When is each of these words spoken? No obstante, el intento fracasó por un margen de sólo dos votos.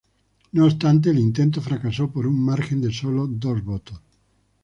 No 0.53 0.65
obstante, 0.65 1.11
el 1.11 1.19
intento 1.19 1.61
fracasó 1.61 2.09
por 2.09 2.25
un 2.25 2.43
margen 2.43 2.81
de 2.81 2.91
sólo 2.91 3.27
dos 3.27 3.63
votos. 3.63 4.01